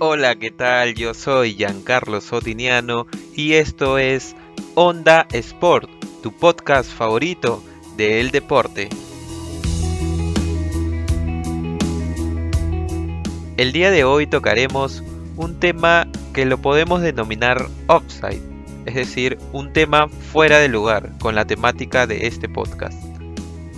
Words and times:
Hola, 0.00 0.34
¿qué 0.34 0.50
tal? 0.50 0.94
Yo 0.94 1.14
soy 1.14 1.54
Giancarlo 1.54 2.20
Sotiniano 2.20 3.06
y 3.36 3.52
esto 3.52 3.98
es 3.98 4.34
Onda 4.74 5.28
Sport, 5.30 5.88
tu 6.20 6.32
podcast 6.32 6.90
favorito 6.90 7.62
del 7.96 8.32
deporte. 8.32 8.88
El 13.56 13.70
día 13.70 13.92
de 13.92 14.02
hoy 14.02 14.26
tocaremos 14.26 15.04
un 15.36 15.60
tema 15.60 16.08
que 16.32 16.44
lo 16.44 16.58
podemos 16.58 17.00
denominar 17.00 17.68
offside, 17.86 18.42
es 18.86 18.96
decir, 18.96 19.38
un 19.52 19.72
tema 19.72 20.08
fuera 20.08 20.58
de 20.58 20.68
lugar 20.68 21.12
con 21.20 21.36
la 21.36 21.46
temática 21.46 22.08
de 22.08 22.26
este 22.26 22.48
podcast. 22.48 23.00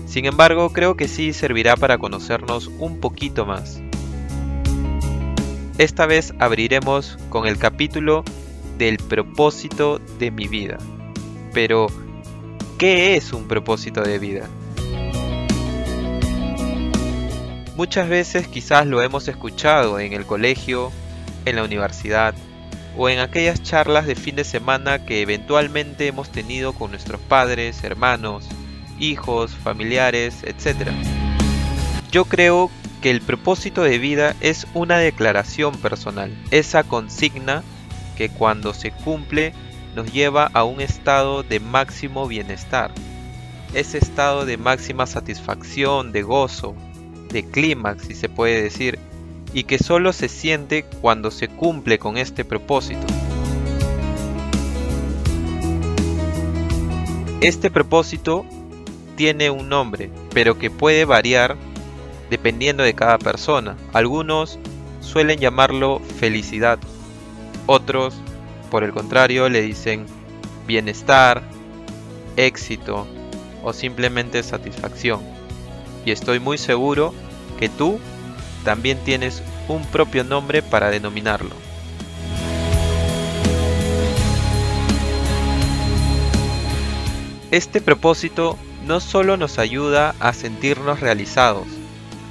Sin 0.06 0.24
embargo, 0.24 0.72
creo 0.72 0.96
que 0.96 1.08
sí 1.08 1.34
servirá 1.34 1.76
para 1.76 1.98
conocernos 1.98 2.68
un 2.78 3.00
poquito 3.00 3.44
más. 3.44 3.82
Esta 5.78 6.06
vez 6.06 6.32
abriremos 6.38 7.18
con 7.28 7.46
el 7.46 7.58
capítulo 7.58 8.24
del 8.78 8.96
propósito 8.96 9.98
de 10.18 10.30
mi 10.30 10.48
vida. 10.48 10.78
Pero, 11.52 11.88
¿qué 12.78 13.16
es 13.16 13.34
un 13.34 13.46
propósito 13.46 14.00
de 14.00 14.18
vida? 14.18 14.48
Muchas 17.76 18.08
veces 18.08 18.48
quizás 18.48 18.86
lo 18.86 19.02
hemos 19.02 19.28
escuchado 19.28 20.00
en 20.00 20.14
el 20.14 20.24
colegio, 20.24 20.92
en 21.44 21.56
la 21.56 21.64
universidad 21.64 22.34
o 22.96 23.10
en 23.10 23.18
aquellas 23.18 23.62
charlas 23.62 24.06
de 24.06 24.14
fin 24.14 24.34
de 24.34 24.44
semana 24.44 25.04
que 25.04 25.20
eventualmente 25.20 26.06
hemos 26.06 26.30
tenido 26.30 26.72
con 26.72 26.90
nuestros 26.90 27.20
padres, 27.20 27.84
hermanos, 27.84 28.48
hijos, 28.98 29.50
familiares, 29.54 30.42
etc. 30.42 30.88
Yo 32.10 32.24
creo 32.24 32.70
que 33.00 33.10
el 33.10 33.20
propósito 33.20 33.82
de 33.82 33.98
vida 33.98 34.34
es 34.40 34.66
una 34.74 34.98
declaración 34.98 35.76
personal, 35.76 36.36
esa 36.50 36.82
consigna 36.82 37.62
que 38.16 38.28
cuando 38.28 38.72
se 38.72 38.90
cumple 38.90 39.52
nos 39.94 40.12
lleva 40.12 40.50
a 40.52 40.64
un 40.64 40.80
estado 40.80 41.42
de 41.42 41.60
máximo 41.60 42.26
bienestar, 42.26 42.90
ese 43.74 43.98
estado 43.98 44.44
de 44.44 44.56
máxima 44.56 45.06
satisfacción, 45.06 46.12
de 46.12 46.22
gozo, 46.22 46.74
de 47.30 47.44
clímax 47.44 48.06
si 48.06 48.14
se 48.14 48.28
puede 48.28 48.62
decir, 48.62 48.98
y 49.52 49.64
que 49.64 49.78
solo 49.78 50.12
se 50.12 50.28
siente 50.28 50.84
cuando 51.00 51.30
se 51.30 51.48
cumple 51.48 51.98
con 51.98 52.16
este 52.18 52.44
propósito. 52.44 53.06
Este 57.40 57.70
propósito 57.70 58.44
tiene 59.16 59.50
un 59.50 59.68
nombre, 59.68 60.10
pero 60.32 60.58
que 60.58 60.70
puede 60.70 61.04
variar 61.04 61.56
dependiendo 62.30 62.82
de 62.82 62.94
cada 62.94 63.18
persona. 63.18 63.76
Algunos 63.92 64.58
suelen 65.00 65.38
llamarlo 65.38 66.00
felicidad, 66.18 66.78
otros, 67.66 68.14
por 68.70 68.84
el 68.84 68.92
contrario, 68.92 69.48
le 69.48 69.62
dicen 69.62 70.06
bienestar, 70.66 71.42
éxito 72.36 73.06
o 73.62 73.72
simplemente 73.72 74.42
satisfacción. 74.42 75.20
Y 76.04 76.10
estoy 76.10 76.38
muy 76.40 76.58
seguro 76.58 77.12
que 77.58 77.68
tú 77.68 77.98
también 78.64 78.98
tienes 79.04 79.42
un 79.68 79.84
propio 79.86 80.24
nombre 80.24 80.62
para 80.62 80.90
denominarlo. 80.90 81.54
Este 87.50 87.80
propósito 87.80 88.58
no 88.84 89.00
solo 89.00 89.36
nos 89.36 89.58
ayuda 89.58 90.14
a 90.20 90.32
sentirnos 90.32 91.00
realizados, 91.00 91.66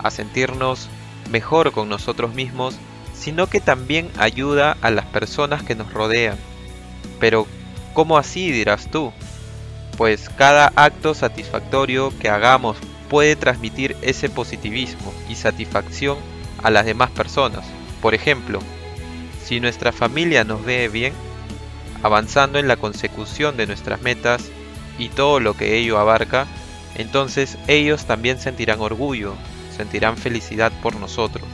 a 0.06 0.12
sentirnos 0.12 0.88
mejor 1.32 1.72
con 1.72 1.90
nosotros 1.90 2.34
mismos, 2.36 2.78
sino 3.14 3.48
que 3.48 3.60
también 3.60 4.12
ayuda 4.18 4.78
a 4.82 4.92
las 4.92 5.06
personas 5.06 5.64
que 5.64 5.74
nos 5.74 5.92
rodean. 5.92 6.38
Pero, 7.20 7.48
¿cómo 7.94 8.18
así 8.18 8.52
dirás 8.52 8.92
tú? 8.92 9.12
Pues 9.98 10.30
cada 10.30 10.72
acto 10.76 11.14
satisfactorio 11.14 12.14
que 12.20 12.30
hagamos 12.30 12.78
puede 13.10 13.36
transmitir 13.36 13.96
ese 14.02 14.30
positivismo 14.30 15.12
y 15.28 15.36
satisfacción 15.36 16.18
a 16.62 16.70
las 16.70 16.86
demás 16.86 17.10
personas. 17.10 17.66
Por 18.02 18.14
ejemplo, 18.14 18.60
si 19.44 19.60
nuestra 19.60 19.92
familia 19.92 20.44
nos 20.44 20.64
ve 20.64 20.88
bien, 20.88 21.14
avanzando 22.04 22.60
en 22.60 22.68
la 22.68 22.78
consecución 22.78 23.58
de 23.58 23.66
nuestras 23.66 24.02
metas 24.02 24.52
y 25.00 25.10
todo 25.10 25.40
lo 25.40 25.56
que 25.56 25.78
ello 25.78 25.98
abarca, 25.98 26.46
entonces 26.96 27.58
ellos 27.68 28.06
también 28.06 28.40
sentirán 28.40 28.80
orgullo, 28.82 29.34
sentirán 29.76 30.18
felicidad 30.18 30.72
por 30.82 30.96
nosotros. 30.96 31.48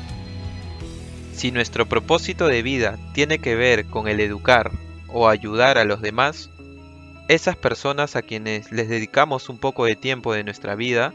Si 1.34 1.52
nuestro 1.52 1.88
propósito 1.88 2.48
de 2.48 2.62
vida 2.62 2.98
tiene 3.14 3.40
que 3.40 3.56
ver 3.56 3.86
con 3.86 4.08
el 4.08 4.20
educar 4.20 4.72
o 5.08 5.28
ayudar 5.28 5.78
a 5.78 5.86
los 5.86 6.02
demás, 6.02 6.50
esas 7.28 7.56
personas 7.56 8.16
a 8.16 8.22
quienes 8.22 8.72
les 8.72 8.90
dedicamos 8.90 9.50
un 9.50 9.58
poco 9.58 9.86
de 9.86 9.96
tiempo 9.96 10.34
de 10.34 10.44
nuestra 10.44 10.76
vida 10.76 11.14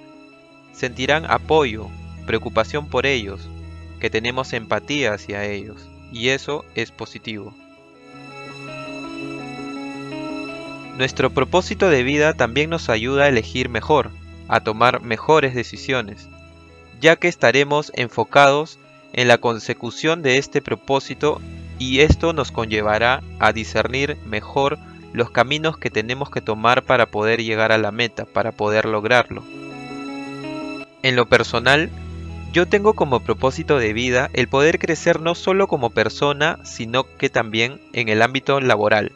sentirán 0.72 1.24
apoyo, 1.30 1.88
preocupación 2.26 2.88
por 2.88 3.06
ellos, 3.06 3.48
que 4.00 4.10
tenemos 4.10 4.52
empatía 4.52 5.14
hacia 5.14 5.44
ellos, 5.44 5.88
y 6.12 6.28
eso 6.28 6.64
es 6.74 6.90
positivo. 6.90 7.54
Nuestro 10.96 11.30
propósito 11.30 11.90
de 11.90 12.02
vida 12.02 12.32
también 12.32 12.70
nos 12.70 12.88
ayuda 12.88 13.24
a 13.24 13.28
elegir 13.28 13.68
mejor, 13.68 14.10
a 14.48 14.60
tomar 14.60 15.02
mejores 15.02 15.54
decisiones, 15.54 16.28
ya 17.00 17.16
que 17.16 17.28
estaremos 17.28 17.92
enfocados 17.94 18.78
en 19.12 19.28
la 19.28 19.38
consecución 19.38 20.22
de 20.22 20.38
este 20.38 20.62
propósito 20.62 21.40
y 21.78 22.00
esto 22.00 22.32
nos 22.32 22.52
conllevará 22.52 23.22
a 23.38 23.52
discernir 23.52 24.16
mejor 24.24 24.78
los 25.12 25.30
caminos 25.30 25.78
que 25.78 25.90
tenemos 25.90 26.30
que 26.30 26.40
tomar 26.40 26.82
para 26.82 27.06
poder 27.06 27.42
llegar 27.42 27.72
a 27.72 27.78
la 27.78 27.90
meta, 27.90 28.24
para 28.24 28.52
poder 28.52 28.84
lograrlo. 28.84 29.42
En 31.02 31.16
lo 31.16 31.26
personal, 31.26 31.90
yo 32.52 32.66
tengo 32.66 32.94
como 32.94 33.20
propósito 33.20 33.78
de 33.78 33.92
vida 33.92 34.30
el 34.32 34.48
poder 34.48 34.78
crecer 34.78 35.20
no 35.20 35.34
solo 35.34 35.68
como 35.68 35.90
persona, 35.90 36.58
sino 36.64 37.04
que 37.16 37.30
también 37.30 37.80
en 37.92 38.08
el 38.08 38.22
ámbito 38.22 38.60
laboral. 38.60 39.12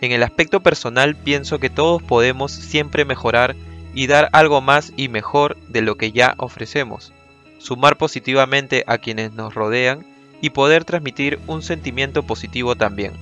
En 0.00 0.12
el 0.12 0.22
aspecto 0.22 0.60
personal 0.60 1.16
pienso 1.16 1.58
que 1.58 1.70
todos 1.70 2.02
podemos 2.02 2.52
siempre 2.52 3.04
mejorar 3.04 3.56
y 3.94 4.06
dar 4.06 4.28
algo 4.32 4.60
más 4.60 4.92
y 4.96 5.08
mejor 5.08 5.56
de 5.68 5.82
lo 5.82 5.96
que 5.96 6.12
ya 6.12 6.34
ofrecemos, 6.38 7.12
sumar 7.58 7.96
positivamente 7.96 8.84
a 8.86 8.98
quienes 8.98 9.32
nos 9.32 9.54
rodean 9.54 10.04
y 10.40 10.50
poder 10.50 10.84
transmitir 10.84 11.38
un 11.46 11.62
sentimiento 11.62 12.22
positivo 12.22 12.74
también. 12.74 13.12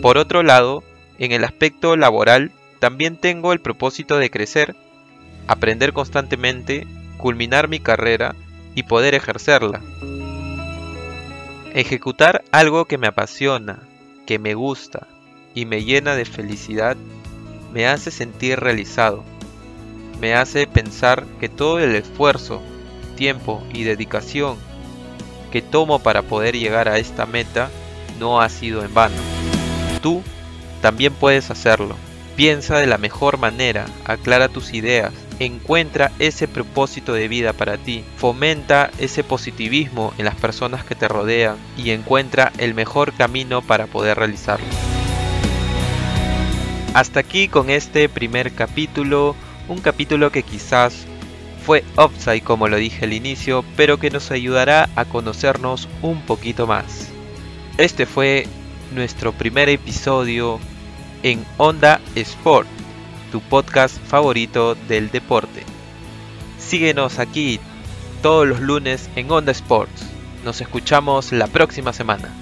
Por 0.00 0.18
otro 0.18 0.42
lado, 0.42 0.82
en 1.18 1.32
el 1.32 1.44
aspecto 1.44 1.96
laboral 1.96 2.50
también 2.78 3.16
tengo 3.16 3.52
el 3.52 3.60
propósito 3.60 4.18
de 4.18 4.30
crecer, 4.30 4.74
aprender 5.46 5.92
constantemente, 5.92 6.86
culminar 7.16 7.68
mi 7.68 7.78
carrera 7.78 8.34
y 8.74 8.84
poder 8.84 9.14
ejercerla. 9.14 9.80
Ejecutar 11.74 12.42
algo 12.50 12.86
que 12.86 12.98
me 12.98 13.06
apasiona, 13.06 13.80
que 14.26 14.38
me 14.38 14.54
gusta 14.54 15.06
y 15.54 15.64
me 15.66 15.84
llena 15.84 16.16
de 16.16 16.24
felicidad 16.24 16.96
me 17.72 17.86
hace 17.86 18.10
sentir 18.10 18.60
realizado. 18.60 19.24
Me 20.20 20.34
hace 20.34 20.66
pensar 20.66 21.24
que 21.40 21.48
todo 21.48 21.80
el 21.80 21.94
esfuerzo, 21.94 22.62
tiempo 23.16 23.62
y 23.72 23.82
dedicación 23.82 24.56
que 25.50 25.62
tomo 25.62 25.98
para 25.98 26.22
poder 26.22 26.56
llegar 26.56 26.88
a 26.88 26.98
esta 26.98 27.26
meta 27.26 27.70
no 28.18 28.40
ha 28.40 28.48
sido 28.48 28.84
en 28.84 28.92
vano. 28.94 29.16
Tú 30.00 30.22
también 30.80 31.12
puedes 31.12 31.50
hacerlo. 31.50 31.96
Piensa 32.34 32.78
de 32.78 32.86
la 32.86 32.96
mejor 32.96 33.36
manera, 33.36 33.84
aclara 34.06 34.48
tus 34.48 34.72
ideas, 34.72 35.12
encuentra 35.38 36.10
ese 36.18 36.48
propósito 36.48 37.12
de 37.12 37.28
vida 37.28 37.52
para 37.52 37.76
ti, 37.76 38.04
fomenta 38.16 38.90
ese 38.98 39.22
positivismo 39.22 40.14
en 40.16 40.24
las 40.24 40.34
personas 40.36 40.82
que 40.84 40.94
te 40.94 41.08
rodean 41.08 41.56
y 41.76 41.90
encuentra 41.90 42.50
el 42.56 42.72
mejor 42.72 43.12
camino 43.12 43.60
para 43.60 43.86
poder 43.86 44.16
realizarlo. 44.16 44.91
Hasta 46.94 47.20
aquí 47.20 47.48
con 47.48 47.70
este 47.70 48.08
primer 48.08 48.52
capítulo, 48.52 49.34
un 49.68 49.80
capítulo 49.80 50.30
que 50.30 50.42
quizás 50.42 51.06
fue 51.64 51.84
upside 51.96 52.42
como 52.42 52.68
lo 52.68 52.76
dije 52.76 53.04
al 53.04 53.12
inicio, 53.12 53.64
pero 53.76 53.98
que 53.98 54.10
nos 54.10 54.30
ayudará 54.30 54.88
a 54.96 55.04
conocernos 55.04 55.88
un 56.02 56.20
poquito 56.22 56.66
más. 56.66 57.08
Este 57.78 58.06
fue 58.06 58.46
nuestro 58.94 59.32
primer 59.32 59.68
episodio 59.68 60.58
en 61.22 61.44
Onda 61.58 62.00
Sport 62.14 62.68
tu 63.32 63.40
podcast 63.40 63.96
favorito 63.96 64.74
del 64.74 65.10
deporte. 65.10 65.64
Síguenos 66.58 67.18
aquí 67.18 67.58
todos 68.20 68.46
los 68.46 68.60
lunes 68.60 69.08
en 69.16 69.30
Onda 69.30 69.52
Sports. 69.52 70.04
Nos 70.44 70.60
escuchamos 70.60 71.32
la 71.32 71.46
próxima 71.46 71.94
semana. 71.94 72.41